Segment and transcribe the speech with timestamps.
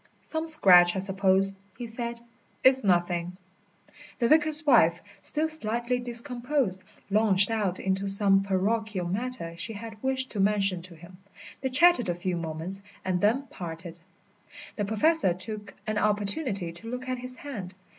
[0.23, 2.19] "Some scratch, I suppose," he said.
[2.63, 3.37] "It's nothing."
[4.17, 6.81] The vicar's wife, still slightly discomposed,
[7.11, 11.19] launched out into some parochial matter she had wished to mention to him.
[11.61, 13.99] They chatted a few moments and then parted.
[14.75, 17.75] The Professor took an opportunity to look at his hand.